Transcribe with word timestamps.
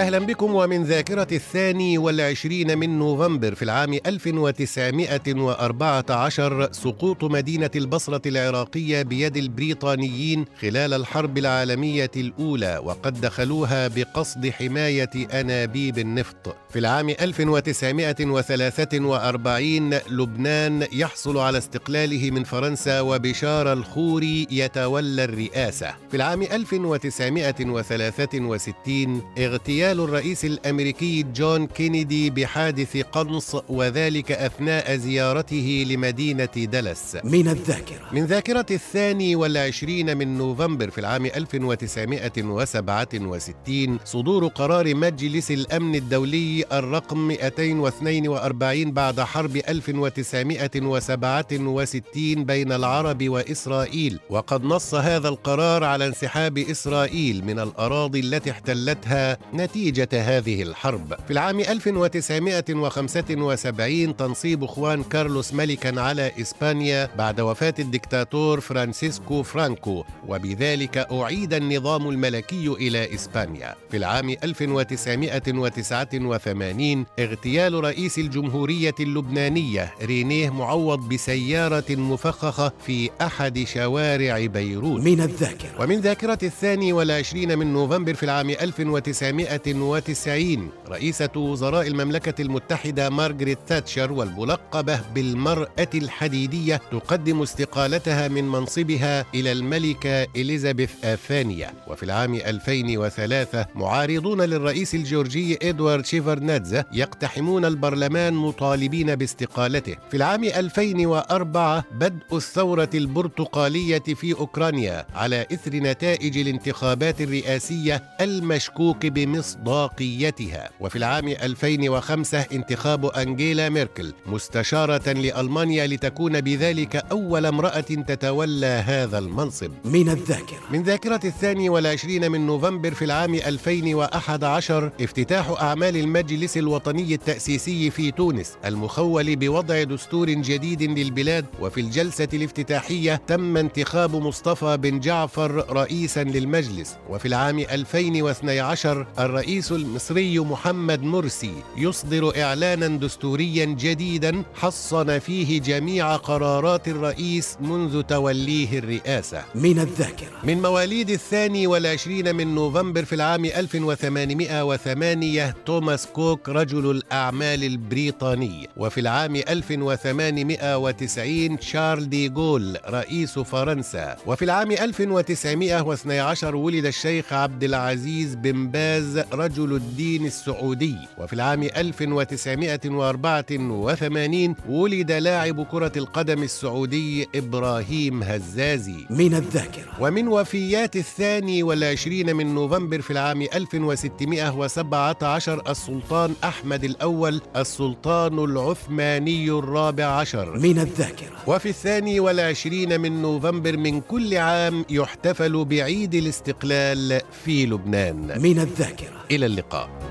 أهلا 0.00 0.18
بكم 0.18 0.54
ومن 0.54 0.84
ذاكرة 0.84 1.26
الثاني 1.32 1.98
والعشرين 1.98 2.78
من 2.78 2.98
نوفمبر 2.98 3.54
في 3.54 3.62
العام 3.62 3.98
1914 4.06 6.72
سقوط 6.72 7.24
مدينة 7.24 7.70
البصرة 7.76 8.22
العراقية 8.26 9.02
بيد 9.02 9.36
البريطانيين 9.36 10.44
خلال 10.60 10.94
الحرب 10.94 11.38
العالمية 11.38 12.10
الأولى 12.16 12.80
وقد 12.84 13.20
دخلوها 13.20 13.88
بقصد 13.88 14.48
حماية 14.48 15.10
أنابيب 15.40 15.98
النفط. 15.98 16.56
في 16.70 16.78
العام 16.78 17.08
1943 17.08 19.94
لبنان 19.94 20.86
يحصل 20.92 21.38
على 21.38 21.58
استقلاله 21.58 22.30
من 22.30 22.44
فرنسا 22.44 23.00
وبشار 23.00 23.72
الخوري 23.72 24.46
يتولى 24.50 25.24
الرئاسة. 25.24 25.94
في 26.10 26.16
العام 26.16 26.42
1963 26.42 29.22
اغتيال 29.38 29.89
اغتيال 29.90 30.08
الرئيس 30.08 30.44
الأمريكي 30.44 31.22
جون 31.22 31.66
كينيدي 31.66 32.30
بحادث 32.30 32.96
قنص 32.96 33.56
وذلك 33.68 34.32
أثناء 34.32 34.96
زيارته 34.96 35.86
لمدينة 35.88 36.48
دلس 36.56 37.16
من 37.24 37.48
الذاكرة. 37.48 38.08
من 38.12 38.24
ذاكرة 38.24 38.66
الثاني 38.70 39.36
والعشرين 39.36 40.16
من 40.16 40.38
نوفمبر 40.38 40.90
في 40.90 40.98
العام 40.98 41.26
1967 41.26 43.98
صدور 44.04 44.46
قرار 44.46 44.94
مجلس 44.94 45.50
الأمن 45.50 45.94
الدولي 45.94 46.64
الرقم 46.72 47.28
242 47.28 48.92
بعد 48.92 49.20
حرب 49.20 49.56
1967 49.56 52.44
بين 52.44 52.72
العرب 52.72 53.28
وإسرائيل. 53.28 54.18
وقد 54.30 54.64
نص 54.64 54.94
هذا 54.94 55.28
القرار 55.28 55.84
على 55.84 56.06
انسحاب 56.06 56.58
إسرائيل 56.58 57.44
من 57.44 57.58
الأراضي 57.58 58.20
التي 58.20 58.50
احتلتها 58.50 59.38
نتيجة 59.80 60.08
هذه 60.12 60.62
الحرب. 60.62 61.14
في 61.26 61.30
العام 61.30 61.60
1975 61.60 64.16
تنصيب 64.16 64.66
خوان 64.66 65.02
كارلوس 65.02 65.54
ملكا 65.54 66.00
على 66.00 66.32
إسبانيا 66.40 67.08
بعد 67.18 67.40
وفاة 67.40 67.74
الدكتاتور 67.78 68.60
فرانسيسكو 68.60 69.42
فرانكو 69.42 70.04
وبذلك 70.28 71.06
أعيد 71.12 71.54
النظام 71.54 72.08
الملكي 72.08 72.68
إلى 72.68 73.14
إسبانيا. 73.14 73.74
في 73.90 73.96
العام 73.96 74.30
1989 74.30 77.06
اغتيال 77.18 77.84
رئيس 77.84 78.18
الجمهورية 78.18 78.94
اللبنانية 79.00 79.94
رينيه 80.02 80.50
معوض 80.50 81.08
بسيارة 81.08 81.84
مفخخة 81.90 82.72
في 82.86 83.10
أحد 83.20 83.64
شوارع 83.74 84.46
بيروت. 84.46 85.00
من 85.00 85.20
الذاكرة. 85.20 85.82
ومن 85.82 86.00
ذاكرة 86.00 86.38
الثاني 86.42 86.92
والعشرين 86.92 87.58
من 87.58 87.72
نوفمبر 87.72 88.14
في 88.14 88.22
العام 88.22 88.50
1900 88.50 89.59
1990 89.66 90.70
رئيسة 90.88 91.30
وزراء 91.36 91.86
المملكة 91.86 92.42
المتحدة 92.42 93.10
مارغريت 93.10 93.58
تاتشر 93.66 94.12
والملقبة 94.12 95.00
بالمرأة 95.14 95.88
الحديدية 95.94 96.80
تقدم 96.90 97.42
استقالتها 97.42 98.28
من 98.28 98.48
منصبها 98.48 99.24
إلى 99.34 99.52
الملكة 99.52 100.26
إليزابيث 100.36 100.90
الثانية 101.04 101.74
وفي 101.88 102.02
العام 102.02 102.34
2003 102.34 103.66
معارضون 103.74 104.40
للرئيس 104.40 104.94
الجورجي 104.94 105.58
إدوارد 105.68 106.06
شيفرنادزا 106.06 106.84
يقتحمون 106.92 107.64
البرلمان 107.64 108.34
مطالبين 108.34 109.14
باستقالته. 109.16 109.96
في 110.10 110.16
العام 110.16 110.44
2004 110.44 111.84
بدء 111.92 112.36
الثورة 112.36 112.90
البرتقالية 112.94 113.98
في 113.98 114.32
أوكرانيا 114.34 115.06
على 115.14 115.46
إثر 115.52 115.74
نتائج 115.74 116.38
الانتخابات 116.38 117.20
الرئاسية 117.20 118.02
المشكوك 118.20 119.06
بمصداقيتها 119.06 119.49
مصداقيتها 119.50 120.70
وفي 120.80 120.96
العام 120.96 121.28
2005 121.28 122.38
انتخاب 122.52 123.06
أنجيلا 123.06 123.68
ميركل 123.68 124.12
مستشارة 124.26 125.12
لألمانيا 125.12 125.86
لتكون 125.86 126.40
بذلك 126.40 126.96
أول 126.96 127.46
امرأة 127.46 127.80
تتولى 127.80 128.66
هذا 128.66 129.18
المنصب. 129.18 129.70
من 129.84 130.08
الذاكرة. 130.08 130.58
من 130.70 130.82
ذاكرة 130.82 131.20
الثاني 131.24 131.68
والعشرين 131.68 132.30
من 132.30 132.46
نوفمبر 132.46 132.94
في 132.94 133.04
العام 133.04 133.34
2011 133.34 134.92
افتتاح 135.00 135.50
أعمال 135.50 135.96
المجلس 135.96 136.56
الوطني 136.56 137.14
التأسيسي 137.14 137.90
في 137.90 138.10
تونس 138.10 138.56
المخول 138.64 139.36
بوضع 139.36 139.82
دستور 139.82 140.30
جديد 140.30 140.82
للبلاد. 140.82 141.46
وفي 141.60 141.80
الجلسة 141.80 142.28
الافتتاحية 142.32 143.20
تم 143.26 143.56
انتخاب 143.56 144.16
مصطفى 144.16 144.76
بن 144.76 145.00
جعفر 145.00 145.64
رئيسا 145.76 146.24
للمجلس. 146.24 146.96
وفي 147.08 147.28
العام 147.28 147.58
2012 147.58 149.06
الرئيس 149.18 149.39
الرئيس 149.40 149.72
المصري 149.72 150.38
محمد 150.38 151.02
مرسي 151.02 151.52
يصدر 151.76 152.42
إعلانا 152.42 152.86
دستوريا 152.86 153.64
جديدا 153.64 154.42
حصن 154.54 155.18
فيه 155.18 155.60
جميع 155.60 156.16
قرارات 156.16 156.88
الرئيس 156.88 157.56
منذ 157.60 158.02
توليه 158.02 158.78
الرئاسة. 158.78 159.44
من 159.54 159.78
الذاكرة. 159.78 160.38
من 160.44 160.62
مواليد 160.62 161.10
الثاني 161.10 161.66
والعشرين 161.66 162.36
من 162.36 162.54
نوفمبر 162.54 163.04
في 163.04 163.14
العام 163.14 163.44
1808 163.44 165.54
توماس 165.66 166.06
كوك 166.06 166.48
رجل 166.48 166.90
الأعمال 166.90 167.64
البريطاني. 167.64 168.68
وفي 168.76 169.00
العام 169.00 169.36
1890 169.36 171.60
شارل 171.60 172.08
دي 172.08 172.28
جول 172.28 172.78
رئيس 172.88 173.38
فرنسا. 173.38 174.16
وفي 174.26 174.44
العام 174.44 174.72
1912 174.72 176.56
ولد 176.56 176.86
الشيخ 176.86 177.32
عبد 177.32 177.64
العزيز 177.64 178.34
بن 178.34 178.68
باز 178.68 179.18
رجل 179.32 179.72
الدين 179.72 180.26
السعودي. 180.26 180.96
وفي 181.18 181.32
العام 181.32 181.62
1984 181.62 184.54
ولد 184.68 185.12
لاعب 185.12 185.62
كرة 185.62 185.92
القدم 185.96 186.42
السعودي 186.42 187.28
إبراهيم 187.34 188.22
هزازي. 188.22 189.06
من 189.10 189.34
الذاكرة. 189.34 189.92
ومن 190.00 190.28
وفيات 190.28 190.96
الثاني 190.96 191.62
والعشرين 191.62 192.36
من 192.36 192.54
نوفمبر 192.54 193.00
في 193.00 193.10
العام 193.10 193.42
1617 193.42 195.70
السلطان 195.70 196.34
أحمد 196.44 196.84
الأول 196.84 197.40
السلطان 197.56 198.38
العثماني 198.38 199.50
الرابع 199.50 200.04
عشر. 200.04 200.58
من 200.58 200.78
الذاكرة. 200.78 201.36
وفي 201.46 201.68
الثاني 201.68 202.20
والعشرين 202.20 203.00
من 203.00 203.22
نوفمبر 203.22 203.76
من 203.76 204.00
كل 204.00 204.36
عام 204.36 204.84
يحتفل 204.90 205.64
بعيد 205.64 206.14
الاستقلال 206.14 207.20
في 207.44 207.66
لبنان. 207.66 208.42
من 208.42 208.58
الذاكرة. 208.58 209.19
إلى 209.30 209.46
اللقاء. 209.46 210.09